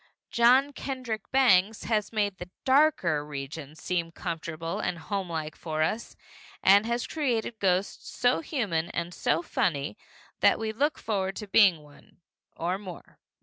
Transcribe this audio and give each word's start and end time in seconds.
John 0.31 0.73
Kendrick 0.73 1.31
Bangs 1.31 1.83
has 1.83 2.11
made 2.11 2.39
the 2.39 2.49
darker 2.65 3.23
regions 3.23 3.79
seem 3.83 4.11
comfortable 4.11 4.79
and 4.79 4.97
homelike 4.97 5.55
for 5.55 5.83
us, 5.83 6.15
and 6.63 6.87
has 6.87 7.05
created 7.05 7.59
ghosts 7.59 8.09
so 8.09 8.39
human 8.39 8.89
and 8.89 9.13
so 9.13 9.43
funny 9.43 9.95
that 10.39 10.57
we 10.57 10.71
look 10.71 10.97
forward 10.97 11.35
to 11.35 11.47
being 11.47 11.83
one 11.83 12.17
or 12.57 12.79
more. 12.79 13.19